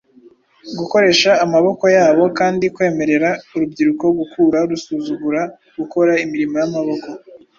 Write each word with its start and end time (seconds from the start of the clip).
gukoresha 0.77 1.31
amaboko 1.45 1.83
yabo 1.97 2.23
kandi 2.39 2.65
kwemerera 2.75 3.29
urubyiruko 3.53 4.05
gukura 4.19 4.59
rusuzugura 4.69 5.41
gukora 5.79 6.11
imirimo 6.25 6.55
y’amaboko, 6.61 7.07